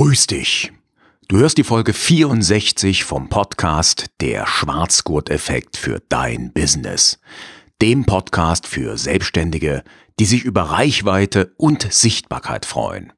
[0.00, 0.72] Grüß dich.
[1.28, 7.20] Du hörst die Folge 64 vom Podcast Der Schwarzgurt-Effekt für dein Business.
[7.82, 9.84] Dem Podcast für Selbstständige,
[10.18, 13.12] die sich über Reichweite und Sichtbarkeit freuen.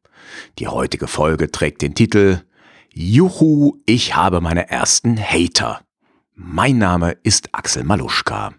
[0.58, 2.42] Die heutige Folge trägt den Titel
[2.92, 5.82] Juhu, ich habe meine ersten Hater.
[6.34, 8.54] Mein Name ist Axel Maluschka.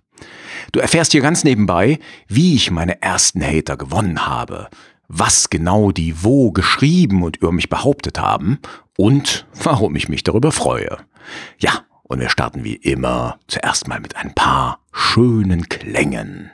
[0.72, 2.00] Du erfährst hier ganz nebenbei,
[2.30, 4.70] wie ich meine ersten Hater gewonnen habe,
[5.16, 8.60] was genau die wo geschrieben und über mich behauptet haben
[8.98, 10.98] und warum ich mich darüber freue.
[11.60, 16.52] Ja, und wir starten wie immer zuerst mal mit ein paar schönen Klängen.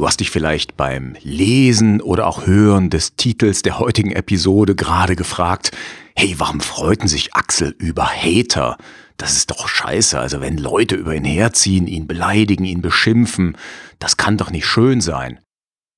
[0.00, 5.14] Du hast dich vielleicht beim Lesen oder auch Hören des Titels der heutigen Episode gerade
[5.14, 5.72] gefragt,
[6.16, 8.78] hey, warum freuten sich Axel über Hater?
[9.18, 10.18] Das ist doch scheiße.
[10.18, 13.58] Also wenn Leute über ihn herziehen, ihn beleidigen, ihn beschimpfen,
[13.98, 15.38] das kann doch nicht schön sein.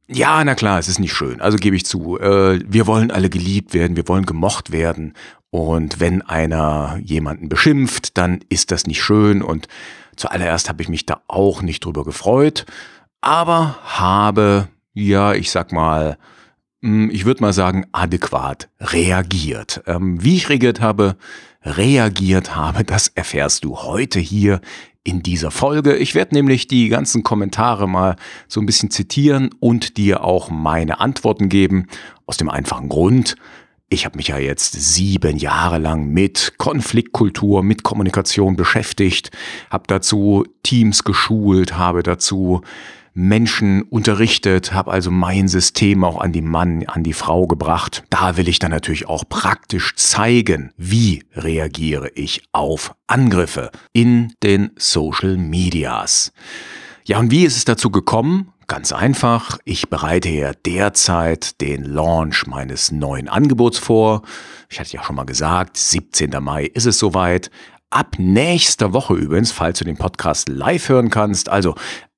[0.09, 1.41] Ja, na klar, es ist nicht schön.
[1.41, 2.19] Also gebe ich zu.
[2.19, 5.15] Äh, wir wollen alle geliebt werden, wir wollen gemocht werden.
[5.51, 9.43] Und wenn einer jemanden beschimpft, dann ist das nicht schön.
[9.43, 9.69] Und
[10.17, 12.67] zuallererst habe ich mich da auch nicht drüber gefreut
[13.23, 16.19] aber habe, ja, ich sag mal,
[16.83, 19.83] hm, ich würde mal sagen, adäquat reagiert.
[19.87, 21.17] Ähm, wie ich reagiert habe,
[21.63, 24.61] reagiert habe, das erfährst du heute hier
[25.05, 25.97] in dieser Folge.
[25.97, 28.17] Ich werde nämlich die ganzen Kommentare mal
[28.47, 31.87] so ein bisschen zitieren und dir auch meine Antworten geben.
[32.27, 33.37] Aus dem einfachen Grund,
[33.89, 39.31] ich habe mich ja jetzt sieben Jahre lang mit Konfliktkultur, mit Kommunikation beschäftigt,
[39.71, 42.63] habe dazu Teams geschult, habe dazu
[43.15, 48.05] Menschen unterrichtet, habe also mein System auch an die Mann, an die Frau gebracht.
[48.11, 54.71] Da will ich dann natürlich auch praktisch zeigen, wie reagiere ich auf Angriffe in den
[54.77, 56.33] Social Medias.
[57.05, 58.53] Ja, und wie ist es dazu gekommen?
[58.69, 64.23] Ganz einfach, ich bereite ja derzeit den Launch meines neuen Angebots vor.
[64.71, 66.31] Ich hatte ja schon mal gesagt, 17.
[66.41, 67.51] Mai ist es soweit.
[67.93, 71.75] Ab nächster Woche übrigens, falls du den Podcast live hören kannst, also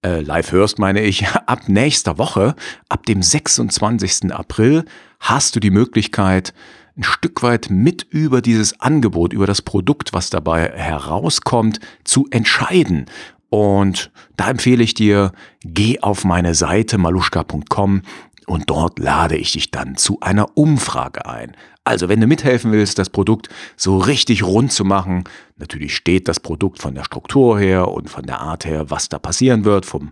[0.06, 2.54] äh, live hörst, meine ich, ab nächster Woche,
[2.88, 4.32] ab dem 26.
[4.32, 4.84] April,
[5.18, 6.54] hast du die Möglichkeit,
[6.96, 13.06] ein Stück weit mit über dieses Angebot, über das Produkt, was dabei herauskommt, zu entscheiden.
[13.50, 15.32] Und da empfehle ich dir,
[15.64, 18.02] geh auf meine Seite maluschka.com
[18.46, 21.56] und dort lade ich dich dann zu einer Umfrage ein.
[21.86, 25.24] Also, wenn du mithelfen willst, das Produkt so richtig rund zu machen,
[25.58, 29.18] natürlich steht das Produkt von der Struktur her und von der Art her, was da
[29.18, 30.10] passieren wird, vom,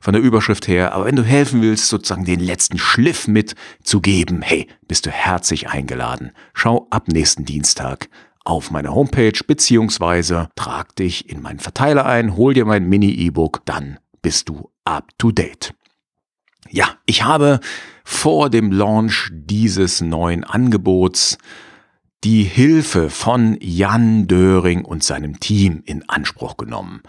[0.00, 0.94] von der Überschrift her.
[0.94, 6.32] Aber wenn du helfen willst, sozusagen den letzten Schliff mitzugeben, hey, bist du herzlich eingeladen.
[6.54, 8.08] Schau ab nächsten Dienstag
[8.42, 13.98] auf meine Homepage beziehungsweise trag dich in meinen Verteiler ein, hol dir mein Mini-E-Book, dann
[14.22, 15.74] bist du up to date.
[16.68, 17.60] Ja, ich habe
[18.04, 21.38] vor dem Launch dieses neuen Angebots
[22.22, 27.00] die Hilfe von Jan Döring und seinem Team in Anspruch genommen.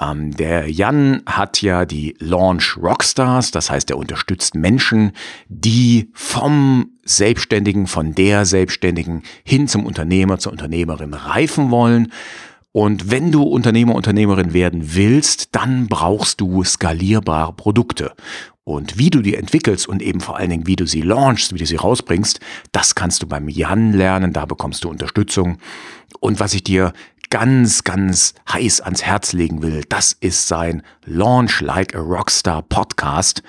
[0.00, 5.12] Ähm, der Jan hat ja die Launch Rockstars, das heißt, er unterstützt Menschen,
[5.48, 12.12] die vom Selbstständigen, von der Selbstständigen hin zum Unternehmer, zur Unternehmerin reifen wollen.
[12.72, 18.14] Und wenn du Unternehmer, Unternehmerin werden willst, dann brauchst du skalierbare Produkte.
[18.64, 21.58] Und wie du die entwickelst und eben vor allen Dingen, wie du sie launchst, wie
[21.58, 25.56] du sie rausbringst, das kannst du beim Jan lernen, da bekommst du Unterstützung.
[26.20, 26.92] Und was ich dir
[27.30, 33.42] ganz, ganz heiß ans Herz legen will, das ist sein Launch Like a Rockstar Podcast.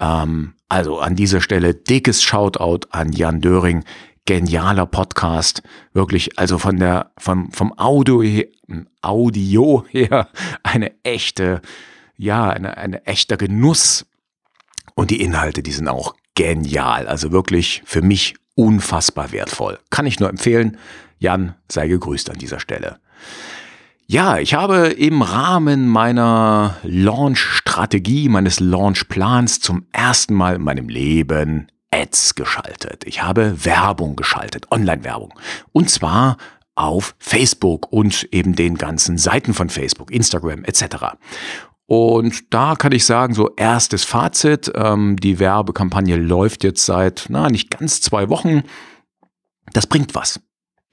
[0.00, 3.84] Ähm, also an dieser Stelle dickes Shoutout an Jan Döring.
[4.26, 5.62] Genialer Podcast.
[5.92, 8.46] Wirklich, also von der, vom, vom Audio, her,
[9.02, 10.28] Audio her
[10.62, 11.60] eine echte,
[12.16, 14.06] ja, eine, eine echter Genuss
[14.94, 17.06] und die Inhalte, die sind auch genial.
[17.06, 19.78] Also wirklich für mich unfassbar wertvoll.
[19.90, 20.78] Kann ich nur empfehlen.
[21.18, 22.98] Jan, sei gegrüßt an dieser Stelle.
[24.06, 31.68] Ja, ich habe im Rahmen meiner Launch-Strategie, meines Launch-Plans zum ersten Mal in meinem Leben
[31.94, 33.04] Ads geschaltet.
[33.06, 35.32] Ich habe Werbung geschaltet, Online-Werbung.
[35.72, 36.36] Und zwar
[36.74, 41.14] auf Facebook und eben den ganzen Seiten von Facebook, Instagram etc.
[41.86, 47.48] Und da kann ich sagen, so erstes Fazit, ähm, die Werbekampagne läuft jetzt seit, na,
[47.48, 48.64] nicht ganz zwei Wochen.
[49.72, 50.40] Das bringt was.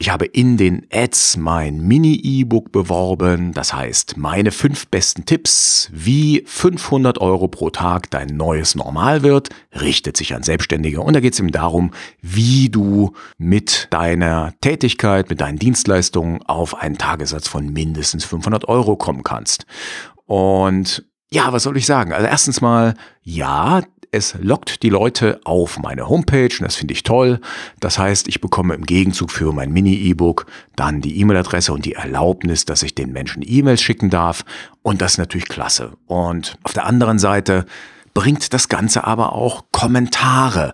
[0.02, 6.42] Ich habe in den Ads mein Mini-E-Book beworben, das heißt meine fünf besten Tipps, wie
[6.48, 9.50] 500 Euro pro Tag dein neues Normal wird,
[9.80, 15.30] richtet sich an Selbstständige und da geht es eben darum, wie du mit deiner Tätigkeit,
[15.30, 19.68] mit deinen Dienstleistungen auf einen Tagessatz von mindestens 500 Euro kommen kannst.
[20.26, 22.12] Und ja, was soll ich sagen?
[22.12, 27.04] Also erstens mal, ja, es lockt die Leute auf meine Homepage und das finde ich
[27.04, 27.40] toll.
[27.80, 32.66] Das heißt, ich bekomme im Gegenzug für mein Mini-E-Book dann die E-Mail-Adresse und die Erlaubnis,
[32.66, 34.44] dass ich den Menschen E-Mails schicken darf.
[34.82, 35.94] Und das ist natürlich klasse.
[36.08, 37.66] Und auf der anderen Seite
[38.14, 40.74] bringt das Ganze aber auch Kommentare.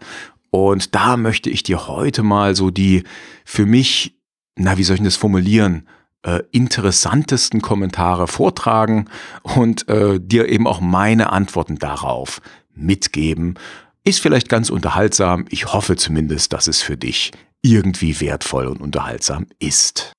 [0.50, 3.04] Und da möchte ich dir heute mal so die
[3.46, 4.18] für mich,
[4.56, 5.88] na, wie soll ich das formulieren?
[6.24, 9.06] Äh, interessantesten Kommentare vortragen
[9.44, 12.42] und äh, dir eben auch meine Antworten darauf
[12.78, 13.56] mitgeben.
[14.04, 15.46] Ist vielleicht ganz unterhaltsam.
[15.50, 17.32] Ich hoffe zumindest, dass es für dich
[17.62, 20.14] irgendwie wertvoll und unterhaltsam ist.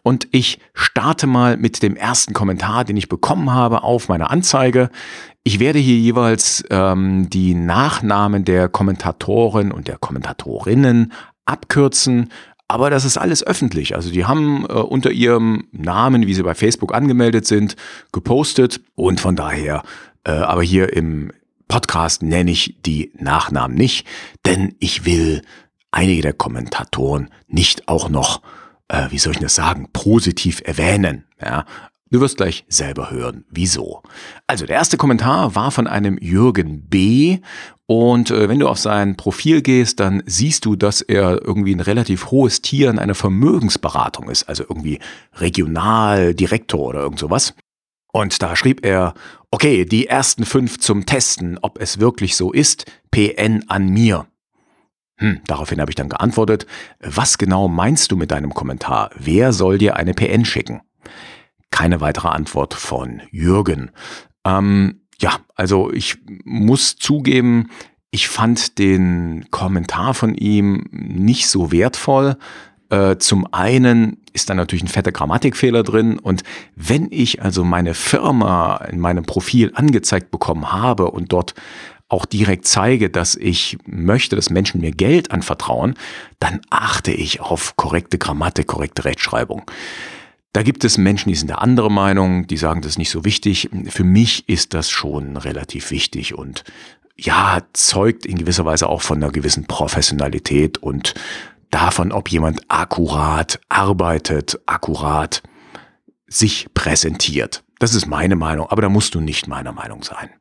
[0.03, 4.89] Und ich starte mal mit dem ersten Kommentar, den ich bekommen habe auf meiner Anzeige.
[5.43, 11.11] Ich werde hier jeweils ähm, die Nachnamen der Kommentatoren und der Kommentatorinnen
[11.47, 12.29] abkürzen.
[12.67, 13.95] Aber das ist alles öffentlich.
[13.95, 17.75] Also die haben äh, unter ihrem Namen, wie sie bei Facebook angemeldet sind,
[18.11, 18.81] gepostet.
[18.95, 19.83] Und von daher,
[20.25, 21.31] äh, aber hier im
[21.67, 24.07] Podcast nenne ich die Nachnamen nicht,
[24.45, 25.41] denn ich will
[25.91, 28.41] einige der Kommentatoren nicht auch noch,
[28.87, 31.25] äh, wie soll ich das sagen, positiv erwähnen.
[31.41, 31.65] Ja,
[32.09, 34.01] Du wirst gleich selber hören, wieso.
[34.47, 37.39] Also der erste Kommentar war von einem Jürgen B.
[37.85, 41.81] Und äh, wenn du auf sein Profil gehst, dann siehst du, dass er irgendwie ein
[41.81, 44.99] relativ hohes Tier in einer Vermögensberatung ist, also irgendwie
[45.35, 47.53] Regionaldirektor oder irgend sowas.
[48.11, 49.13] Und da schrieb er,
[49.51, 54.27] okay, die ersten fünf zum Testen, ob es wirklich so ist, PN an mir.
[55.19, 56.67] Hm, daraufhin habe ich dann geantwortet,
[56.99, 59.09] was genau meinst du mit deinem Kommentar?
[59.17, 60.81] Wer soll dir eine PN schicken?
[61.71, 63.91] Keine weitere Antwort von Jürgen.
[64.45, 67.69] Ähm, ja, also ich muss zugeben,
[68.11, 72.37] ich fand den Kommentar von ihm nicht so wertvoll.
[72.89, 76.43] Äh, zum einen ist da natürlich ein fetter Grammatikfehler drin und
[76.75, 81.53] wenn ich also meine Firma in meinem Profil angezeigt bekommen habe und dort
[82.09, 85.95] auch direkt zeige, dass ich möchte, dass Menschen mir Geld anvertrauen,
[86.39, 89.63] dann achte ich auf korrekte Grammatik, korrekte Rechtschreibung.
[90.57, 93.23] Da gibt es Menschen, die sind der andere Meinung, die sagen, das ist nicht so
[93.23, 93.69] wichtig.
[93.89, 96.63] Für mich ist das schon relativ wichtig und
[97.15, 101.13] ja, zeugt in gewisser Weise auch von einer gewissen Professionalität und
[101.69, 105.43] davon, ob jemand akkurat arbeitet, akkurat
[106.25, 107.63] sich präsentiert.
[107.77, 110.31] Das ist meine Meinung, aber da musst du nicht meiner Meinung sein.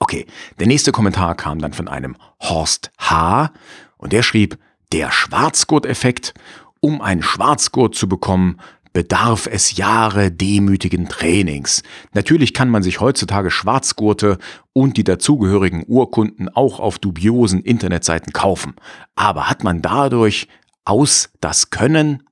[0.00, 0.26] Okay,
[0.58, 3.52] der nächste Kommentar kam dann von einem Horst H.
[3.96, 4.58] und der schrieb,
[4.90, 6.34] der Schwarzgurt-Effekt.
[6.80, 8.60] Um einen Schwarzgurt zu bekommen,
[8.98, 11.84] bedarf es Jahre demütigen Trainings.
[12.14, 14.38] Natürlich kann man sich heutzutage Schwarzgurte
[14.72, 18.74] und die dazugehörigen Urkunden auch auf dubiosen Internetseiten kaufen.
[19.14, 20.48] Aber hat man dadurch
[20.84, 22.24] aus das Können?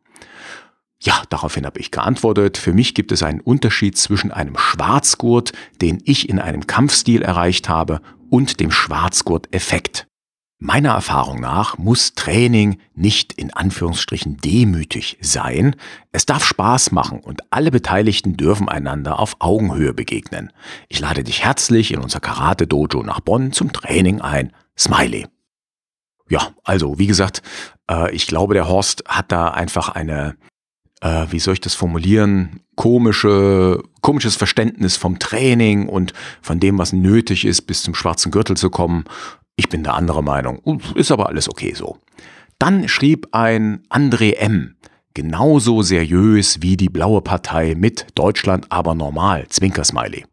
[1.01, 6.03] Ja, daraufhin habe ich geantwortet, für mich gibt es einen Unterschied zwischen einem Schwarzgurt, den
[6.05, 10.09] ich in einem Kampfstil erreicht habe, und dem Schwarzgurt-Effekt.
[10.69, 15.77] Meiner Erfahrung nach muss Training nicht in Anführungsstrichen demütig sein.
[16.11, 20.51] Es darf Spaß machen und alle Beteiligten dürfen einander auf Augenhöhe begegnen.
[20.89, 24.53] Ich lade dich herzlich in unser Karate Dojo nach Bonn zum Training ein.
[24.77, 25.29] Smiley.
[26.29, 27.43] Ja, also wie gesagt,
[27.89, 30.37] äh, ich glaube, der Horst hat da einfach eine,
[31.01, 36.93] äh, wie soll ich das formulieren, komische, komisches Verständnis vom Training und von dem, was
[36.93, 39.05] nötig ist, bis zum schwarzen Gürtel zu kommen.
[39.57, 40.81] Ich bin der andere Meinung.
[40.95, 41.99] Ist aber alles okay so.
[42.59, 44.77] Dann schrieb ein André M.
[45.15, 50.27] genauso seriös wie die blaue Partei mit Deutschland aber normal, Zwinkersmiley.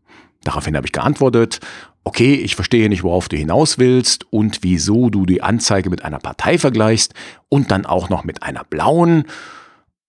[0.43, 1.61] Daraufhin habe ich geantwortet,
[2.03, 6.19] okay, ich verstehe nicht, worauf du hinaus willst und wieso du die Anzeige mit einer
[6.19, 7.13] Partei vergleichst
[7.47, 9.23] und dann auch noch mit einer blauen.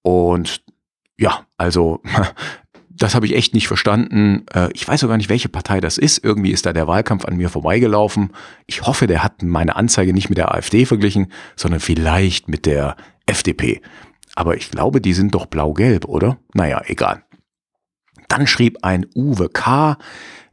[0.02, 0.62] Und
[1.16, 2.00] ja, also
[2.97, 4.47] das habe ich echt nicht verstanden.
[4.55, 6.23] Äh, ich weiß auch gar nicht, welche Partei das ist.
[6.23, 8.31] Irgendwie ist da der Wahlkampf an mir vorbeigelaufen.
[8.67, 12.97] Ich hoffe, der hat meine Anzeige nicht mit der AfD verglichen, sondern vielleicht mit der
[13.27, 13.81] FDP.
[14.35, 16.39] Aber ich glaube, die sind doch blau-gelb, oder?
[16.55, 17.25] Naja, egal.
[18.29, 19.99] Dann schrieb ein Uwe K.,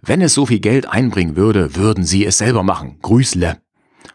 [0.03, 2.97] wenn es so viel Geld einbringen würde, würden Sie es selber machen.
[3.03, 3.61] Grüßle.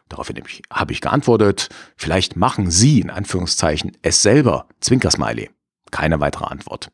[0.09, 4.67] Daraufhin habe ich geantwortet, vielleicht machen Sie in Anführungszeichen es selber.
[4.81, 5.51] Zwinkersmiley.
[5.93, 6.91] Keine weitere Antwort.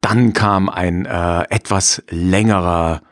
[0.00, 3.02] Dann kam ein äh, etwas längerer,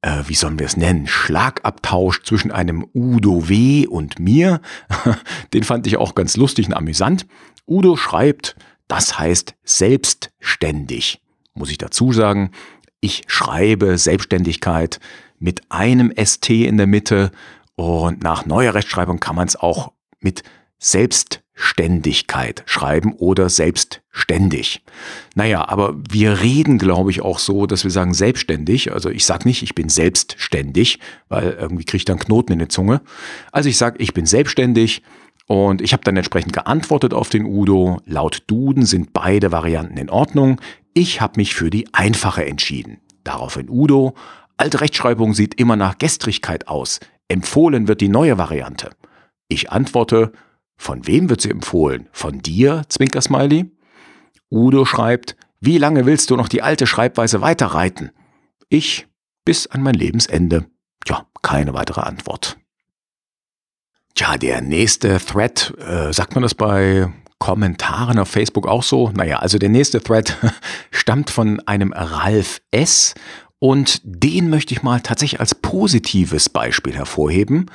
[0.00, 3.86] äh, wie sollen wir es nennen, Schlagabtausch zwischen einem Udo W.
[3.86, 4.60] und mir.
[5.52, 7.26] Den fand ich auch ganz lustig und amüsant.
[7.66, 11.20] Udo schreibt, das heißt selbstständig.
[11.54, 12.52] Muss ich dazu sagen,
[13.00, 15.00] ich schreibe Selbstständigkeit
[15.38, 17.30] mit einem ST in der Mitte
[17.76, 20.42] und nach neuer Rechtschreibung kann man es auch mit
[20.78, 24.84] Selbstständigkeit Ständigkeit schreiben oder selbstständig.
[25.34, 28.92] Naja, aber wir reden, glaube ich, auch so, dass wir sagen selbstständig.
[28.92, 32.68] Also ich sage nicht, ich bin selbstständig, weil irgendwie kriege ich dann Knoten in der
[32.68, 33.00] Zunge.
[33.50, 35.02] Also ich sage, ich bin selbstständig
[35.48, 38.00] und ich habe dann entsprechend geantwortet auf den Udo.
[38.06, 40.60] Laut Duden sind beide Varianten in Ordnung.
[40.94, 42.98] Ich habe mich für die einfache entschieden.
[43.24, 44.14] Daraufhin Udo.
[44.56, 47.00] Alte Rechtschreibung sieht immer nach Gestrigkeit aus.
[47.26, 48.90] Empfohlen wird die neue Variante.
[49.48, 50.32] Ich antworte,
[50.78, 52.08] von wem wird sie empfohlen?
[52.12, 53.70] Von dir, Zwinkersmiley?
[54.50, 58.12] Udo schreibt, wie lange willst du noch die alte Schreibweise weiterreiten?
[58.70, 59.06] Ich
[59.44, 60.66] bis an mein Lebensende.
[61.06, 62.56] Ja, keine weitere Antwort.
[64.14, 69.10] Tja, der nächste Thread, äh, sagt man das bei Kommentaren auf Facebook auch so?
[69.10, 70.36] Naja, also der nächste Thread
[70.90, 73.14] stammt von einem Ralf S.
[73.58, 77.66] Und den möchte ich mal tatsächlich als positives Beispiel hervorheben.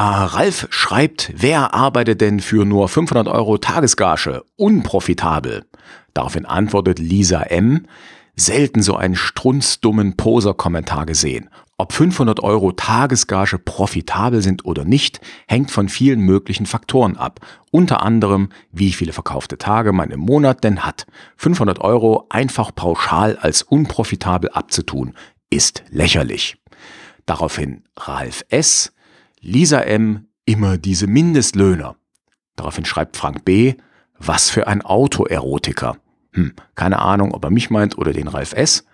[0.00, 4.44] Äh, Ralf schreibt, wer arbeitet denn für nur 500 Euro Tagesgage?
[4.56, 5.66] Unprofitabel.
[6.14, 7.86] Daraufhin antwortet Lisa M.
[8.34, 11.50] Selten so einen strunzdummen Poser-Kommentar gesehen.
[11.76, 17.40] Ob 500 Euro Tagesgage profitabel sind oder nicht, hängt von vielen möglichen Faktoren ab.
[17.70, 21.04] Unter anderem, wie viele verkaufte Tage man im Monat denn hat.
[21.36, 25.12] 500 Euro einfach pauschal als unprofitabel abzutun,
[25.50, 26.56] ist lächerlich.
[27.26, 28.94] Daraufhin Ralf S.
[29.40, 30.28] Lisa M.
[30.44, 31.96] immer diese Mindestlöhner.
[32.56, 33.74] Daraufhin schreibt Frank B.
[34.18, 35.96] Was für ein Autoerotiker.
[36.32, 38.84] Hm, keine Ahnung, ob er mich meint oder den Ralf S.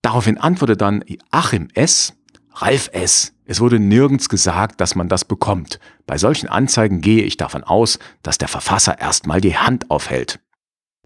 [0.00, 2.14] Daraufhin antwortet dann Achim S.
[2.54, 3.34] Ralf S.
[3.44, 5.78] Es wurde nirgends gesagt, dass man das bekommt.
[6.06, 10.40] Bei solchen Anzeigen gehe ich davon aus, dass der Verfasser erstmal die Hand aufhält.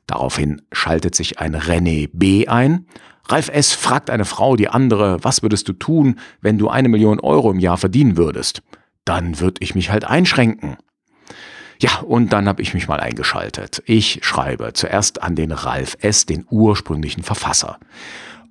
[0.07, 2.47] Daraufhin schaltet sich ein René B.
[2.47, 2.87] ein.
[3.29, 3.75] Ralf S.
[3.75, 7.59] fragt eine Frau die andere, was würdest du tun, wenn du eine Million Euro im
[7.59, 8.63] Jahr verdienen würdest?
[9.05, 10.79] Dann würde ich mich halt einschränken.
[11.81, 13.83] Ja, und dann habe ich mich mal eingeschaltet.
[13.87, 17.79] Ich schreibe zuerst an den Ralf S., den ursprünglichen Verfasser.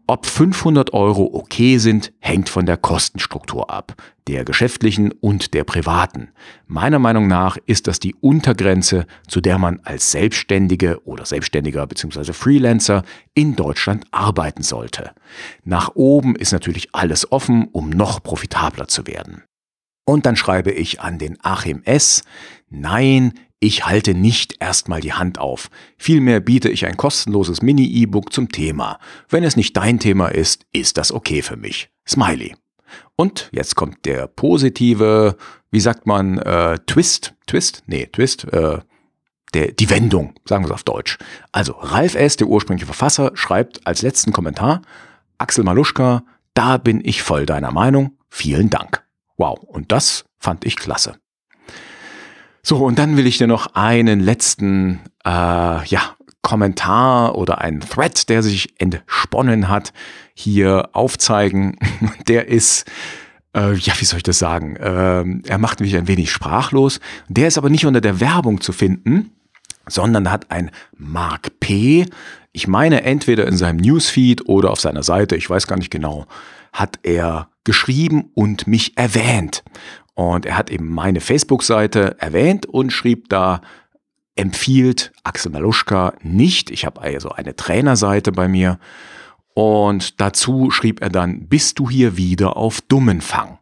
[0.09, 3.93] Ob 500 Euro okay sind, hängt von der Kostenstruktur ab,
[4.29, 6.29] der geschäftlichen und der privaten.
[6.65, 12.31] Meiner Meinung nach ist das die Untergrenze, zu der man als Selbstständige oder Selbstständiger bzw.
[12.31, 15.11] Freelancer in Deutschland arbeiten sollte.
[15.65, 19.43] Nach oben ist natürlich alles offen, um noch profitabler zu werden.
[20.05, 22.23] Und dann schreibe ich an den Achim S.
[22.69, 25.69] Nein, ich halte nicht erstmal die Hand auf.
[25.97, 28.99] Vielmehr biete ich ein kostenloses Mini-E-Book zum Thema.
[29.29, 31.89] Wenn es nicht dein Thema ist, ist das okay für mich.
[32.07, 32.55] Smiley.
[33.15, 35.37] Und jetzt kommt der positive,
[35.71, 37.83] wie sagt man, äh, Twist, Twist?
[37.87, 38.79] Nee, Twist, äh,
[39.53, 41.17] der, die Wendung, sagen wir es auf Deutsch.
[41.51, 44.81] Also Ralf S., der ursprüngliche Verfasser, schreibt als letzten Kommentar,
[45.37, 46.23] Axel Maluschka,
[46.53, 49.03] da bin ich voll deiner Meinung, vielen Dank.
[49.37, 51.15] Wow, und das fand ich klasse.
[52.69, 55.29] So, und dann will ich dir noch einen letzten, äh,
[55.85, 59.93] ja, Kommentar oder einen Thread, der sich entsponnen hat,
[60.33, 61.77] hier aufzeigen.
[62.27, 62.83] Der ist,
[63.55, 64.75] äh, ja, wie soll ich das sagen?
[64.75, 66.99] Äh, er macht mich ein wenig sprachlos.
[67.29, 69.31] Der ist aber nicht unter der Werbung zu finden,
[69.87, 72.05] sondern hat ein Mark P.
[72.51, 76.25] Ich meine, entweder in seinem Newsfeed oder auf seiner Seite, ich weiß gar nicht genau,
[76.73, 79.63] hat er geschrieben und mich erwähnt.
[80.17, 83.61] Und er hat eben meine Facebook-Seite erwähnt und schrieb da,
[84.35, 86.71] empfiehlt Axel Maluschka nicht.
[86.71, 88.79] Ich habe also eine Trainerseite bei mir.
[89.53, 93.59] Und dazu schrieb er dann, bist du hier wieder auf Dummenfang?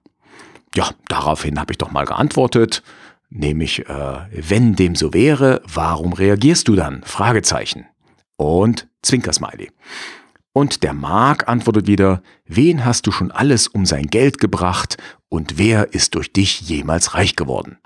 [0.74, 2.84] Ja, daraufhin habe ich doch mal geantwortet.
[3.30, 7.02] nämlich äh, wenn dem so wäre, warum reagierst du dann?
[7.04, 7.86] Fragezeichen.
[8.38, 9.72] Und Zwinkersmiley.
[10.58, 14.96] Und der Mark antwortet wieder, wen hast du schon alles um sein Geld gebracht
[15.28, 17.78] und wer ist durch dich jemals reich geworden?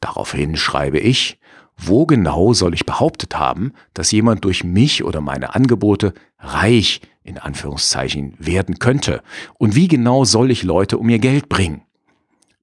[0.00, 1.38] Daraufhin schreibe ich,
[1.76, 7.36] wo genau soll ich behauptet haben, dass jemand durch mich oder meine Angebote reich in
[7.36, 9.22] Anführungszeichen werden könnte?
[9.58, 11.82] Und wie genau soll ich Leute um ihr Geld bringen?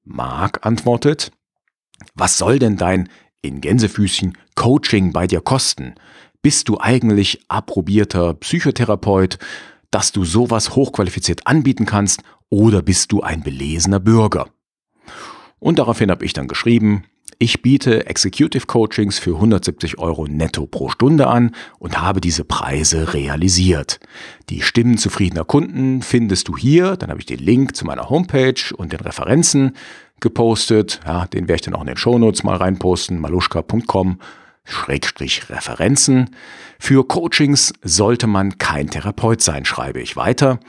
[0.04, 1.32] Mark antwortet,
[2.16, 3.08] was soll denn dein
[3.44, 5.94] in Gänsefüßchen Coaching bei dir kosten?
[6.44, 9.40] Bist du eigentlich approbierter Psychotherapeut,
[9.92, 14.50] dass du sowas hochqualifiziert anbieten kannst, oder bist du ein belesener Bürger?
[15.60, 17.06] Und daraufhin habe ich dann geschrieben,
[17.40, 23.14] ich biete Executive Coachings für 170 Euro netto pro Stunde an und habe diese Preise
[23.14, 24.02] realisiert.
[24.50, 26.98] Die Stimmen zufriedener Kunden findest du hier.
[26.98, 29.78] Dann habe ich den Link zu meiner Homepage und den Referenzen
[30.20, 31.00] gepostet.
[31.06, 33.20] Ja, den werde ich dann auch in den Shownotes mal reinposten.
[33.20, 34.20] maluschka.com
[34.66, 36.36] Schrägstrich Referenzen.
[36.80, 40.60] Für Coachings sollte man kein Therapeut sein, schreibe ich weiter.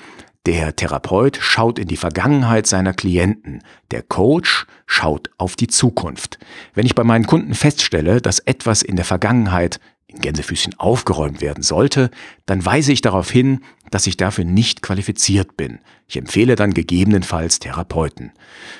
[0.46, 3.62] Der Therapeut schaut in die Vergangenheit seiner Klienten.
[3.92, 6.38] Der Coach schaut auf die Zukunft.
[6.74, 11.62] Wenn ich bei meinen Kunden feststelle, dass etwas in der Vergangenheit in Gänsefüßchen aufgeräumt werden
[11.62, 12.10] sollte,
[12.44, 13.60] dann weise ich darauf hin,
[13.94, 15.78] dass ich dafür nicht qualifiziert bin.
[16.08, 18.32] Ich empfehle dann gegebenenfalls Therapeuten.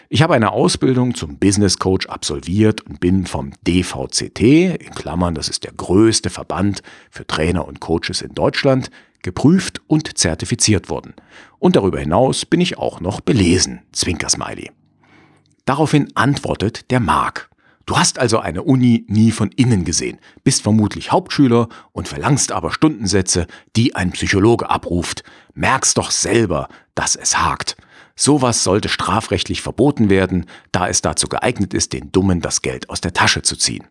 [0.09, 5.49] Ich habe eine Ausbildung zum Business Coach absolviert und bin vom DVCT, in Klammern, das
[5.49, 8.91] ist der größte Verband für Trainer und Coaches in Deutschland,
[9.23, 11.15] geprüft und zertifiziert worden.
[11.61, 14.73] Und darüber hinaus bin ich auch noch belesen, Zwinkersmiley.
[15.65, 17.51] Daraufhin antwortet der Mark.
[17.87, 22.73] Du hast also eine Uni nie von innen gesehen, bist vermutlich Hauptschüler und verlangst aber
[22.73, 25.23] Stundensätze, die ein Psychologe abruft.
[25.53, 27.77] Merkst doch selber, dass es hakt.
[28.17, 33.01] Sowas sollte strafrechtlich verboten werden, da es dazu geeignet ist, den Dummen das Geld aus
[33.01, 33.87] der Tasche zu ziehen.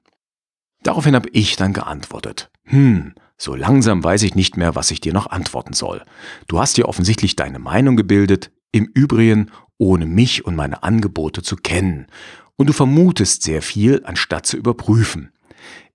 [0.82, 2.50] Daraufhin habe ich dann geantwortet.
[2.66, 6.04] Hm, so langsam weiß ich nicht mehr, was ich dir noch antworten soll.
[6.48, 9.52] Du hast dir offensichtlich deine Meinung gebildet, im Übrigen
[9.84, 12.08] ohne mich und meine Angebote zu kennen
[12.56, 15.34] und du vermutest sehr viel, anstatt zu überprüfen.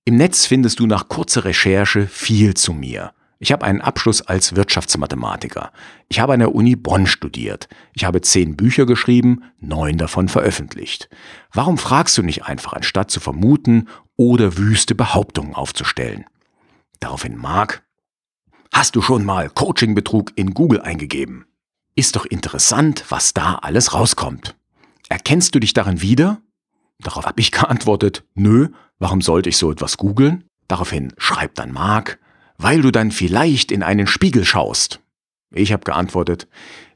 [0.05, 3.12] Im Netz findest du nach kurzer Recherche viel zu mir.
[3.38, 5.72] Ich habe einen Abschluss als Wirtschaftsmathematiker.
[6.09, 7.68] Ich habe an der Uni Bonn studiert.
[7.94, 11.09] Ich habe zehn Bücher geschrieben, neun davon veröffentlicht.
[11.53, 16.27] Warum fragst du nicht einfach, anstatt zu vermuten oder wüste Behauptungen aufzustellen?
[17.01, 17.85] Daraufhin Mark,
[18.72, 21.48] hast du schon mal Coachingbetrug in Google eingegeben?
[21.99, 24.55] Ist doch interessant, was da alles rauskommt.
[25.09, 26.41] Erkennst du dich darin wieder?
[27.01, 28.69] Darauf habe ich geantwortet, nö,
[29.01, 30.45] warum sollte ich so etwas googeln?
[30.69, 32.21] Daraufhin schreibt dann Mark,
[32.57, 35.01] weil du dann vielleicht in einen Spiegel schaust.
[35.51, 36.47] Ich habe geantwortet,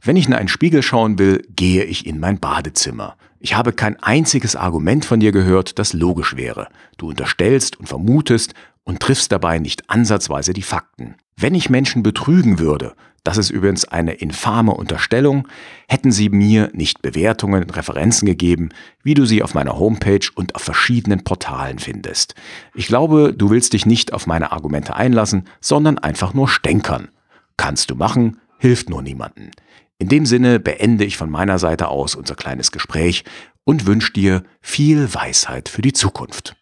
[0.03, 3.17] wenn ich in einen Spiegel schauen will, gehe ich in mein Badezimmer.
[3.41, 6.69] Ich habe kein einziges Argument von dir gehört, das logisch wäre.
[6.97, 11.17] Du unterstellst und vermutest und triffst dabei nicht ansatzweise die Fakten.
[11.37, 15.47] Wenn ich Menschen betrügen würde, das ist übrigens eine infame Unterstellung,
[15.89, 18.71] hätten sie mir nicht Bewertungen und Referenzen gegeben,
[19.05, 22.35] wie du sie auf meiner Homepage und auf verschiedenen Portalen findest.
[22.75, 27.09] Ich glaube, du willst dich nicht auf meine Argumente einlassen, sondern einfach nur stänkern.
[27.57, 29.53] Kannst du machen, hilft nur niemanden.
[29.99, 33.23] In dem Sinne beende ich von meiner Seite aus unser kleines Gespräch
[33.63, 36.57] und wünsche dir viel Weisheit für die Zukunft.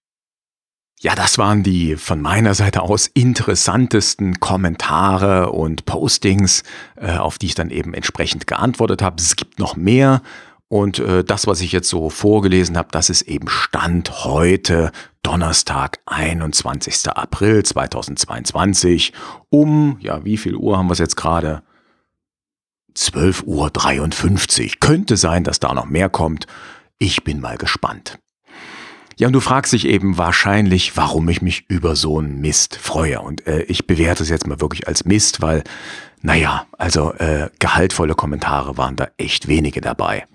[1.02, 6.62] Ja, das waren die von meiner Seite aus interessantesten Kommentare und Postings,
[6.96, 9.16] äh, auf die ich dann eben entsprechend geantwortet habe.
[9.18, 10.20] Es gibt noch mehr.
[10.68, 16.00] Und äh, das, was ich jetzt so vorgelesen habe, das ist eben Stand heute, Donnerstag,
[16.04, 17.08] 21.
[17.08, 19.14] April 2022.
[19.48, 21.62] Um, ja, wie viel Uhr haben wir es jetzt gerade?
[22.94, 24.70] 12.53 Uhr.
[24.80, 26.46] Könnte sein, dass da noch mehr kommt.
[26.98, 28.18] Ich bin mal gespannt.
[29.20, 33.20] Ja, und du fragst dich eben wahrscheinlich, warum ich mich über so einen Mist freue.
[33.20, 35.62] Und äh, ich bewerte es jetzt mal wirklich als Mist, weil,
[36.22, 40.26] naja, also äh, gehaltvolle Kommentare waren da echt wenige dabei.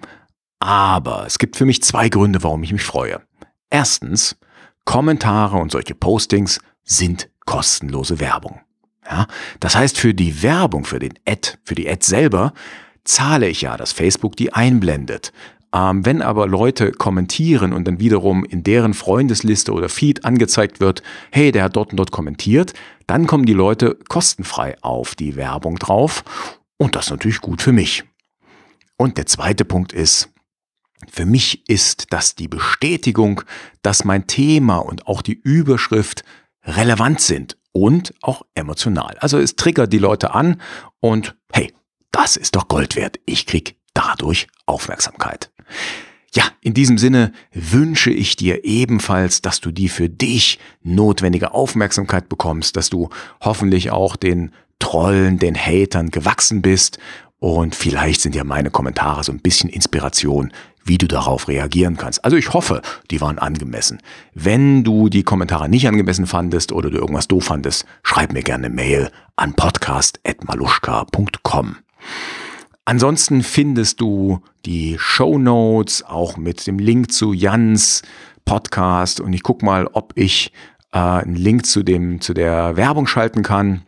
[0.59, 3.23] Aber es gibt für mich zwei Gründe, warum ich mich freue.
[3.71, 4.35] Erstens,
[4.83, 8.61] Kommentare und solche Postings sind kostenlose Werbung.
[9.09, 9.25] Ja,
[9.61, 12.53] das heißt, für die Werbung, für den Ad, für die Ad selber,
[13.03, 15.33] zahle ich ja, dass Facebook die einblendet.
[15.75, 21.03] Ähm, wenn aber Leute kommentieren und dann wiederum in deren Freundesliste oder Feed angezeigt wird,
[21.31, 22.73] hey, der hat dort und dort kommentiert,
[23.07, 26.23] dann kommen die Leute kostenfrei auf die Werbung drauf
[26.77, 28.05] und das ist natürlich gut für mich.
[28.95, 30.29] Und der zweite Punkt ist,
[31.11, 33.41] für mich ist das die Bestätigung,
[33.81, 36.23] dass mein Thema und auch die Überschrift
[36.63, 39.17] relevant sind und auch emotional.
[39.19, 40.61] Also es triggert die Leute an
[41.01, 41.73] und hey,
[42.11, 43.19] das ist doch Gold wert.
[43.25, 45.51] Ich krieg dadurch Aufmerksamkeit.
[46.33, 52.27] Ja, in diesem Sinne wünsche ich dir ebenfalls, dass du die für dich notwendige Aufmerksamkeit
[52.27, 53.09] bekommst, dass du
[53.41, 56.99] hoffentlich auch den Trollen, den Hatern gewachsen bist
[57.39, 60.51] und vielleicht sind ja meine Kommentare so ein bisschen Inspiration,
[60.83, 62.25] wie du darauf reagieren kannst.
[62.25, 64.01] Also ich hoffe, die waren angemessen.
[64.33, 68.69] Wenn du die Kommentare nicht angemessen fandest oder du irgendwas doof fandest, schreib mir gerne
[68.69, 71.77] Mail an podcast.maluschka.com.
[72.85, 78.03] Ansonsten findest du die Show Notes auch mit dem Link zu Jans
[78.45, 80.51] Podcast und ich guck mal, ob ich
[80.91, 83.81] äh, einen Link zu dem zu der Werbung schalten kann.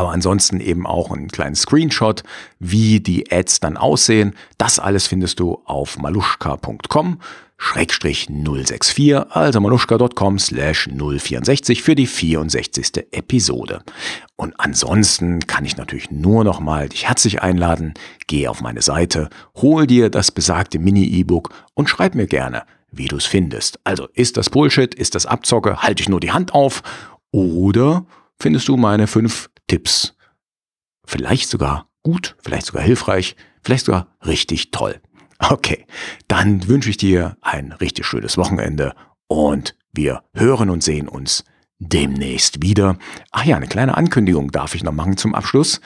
[0.00, 2.22] Aber ansonsten eben auch einen kleinen Screenshot,
[2.58, 4.34] wie die Ads dann aussehen.
[4.56, 7.18] Das alles findest du auf maluschka.com
[7.58, 13.08] Schrägstrich 064, also maluschka.com slash 064 für die 64.
[13.10, 13.82] Episode.
[14.36, 17.92] Und ansonsten kann ich natürlich nur noch mal dich herzlich einladen,
[18.26, 23.18] geh auf meine Seite, hol dir das besagte Mini-E-Book und schreib mir gerne, wie du
[23.18, 23.78] es findest.
[23.84, 26.82] Also ist das Bullshit, ist das Abzocke, halte ich nur die Hand auf
[27.32, 28.06] oder
[28.40, 30.16] findest du meine fünf Tipps
[31.04, 35.00] vielleicht sogar gut, vielleicht sogar hilfreich, vielleicht sogar richtig toll.
[35.38, 35.86] Okay,
[36.26, 38.96] dann wünsche ich dir ein richtig schönes Wochenende
[39.28, 41.44] und wir hören und sehen uns
[41.78, 42.98] demnächst wieder.
[43.30, 45.80] Ach ja, eine kleine Ankündigung darf ich noch machen zum Abschluss.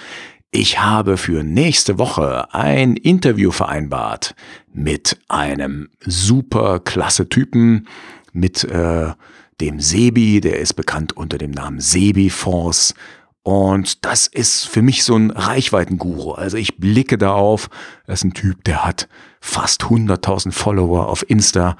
[0.50, 4.34] Ich habe für nächste Woche ein Interview vereinbart
[4.72, 7.86] mit einem super klasse Typen,
[8.32, 9.12] mit äh,
[9.60, 12.94] dem Sebi, der ist bekannt unter dem Namen Sebi Force.
[13.44, 16.32] Und das ist für mich so ein Reichweitenguru.
[16.32, 17.68] Also ich blicke da auf,
[18.06, 19.06] das ist ein Typ, der hat
[19.38, 21.76] fast 100.000 Follower auf Insta.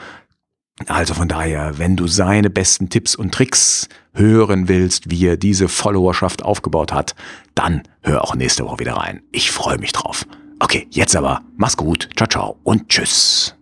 [0.86, 5.68] Also von daher, wenn du seine besten Tipps und Tricks hören willst, wie er diese
[5.68, 7.14] Followerschaft aufgebaut hat,
[7.54, 9.22] dann hör auch nächste Woche wieder rein.
[9.32, 10.26] Ich freue mich drauf.
[10.58, 13.56] Okay, jetzt aber, mach's gut, ciao, ciao und tschüss.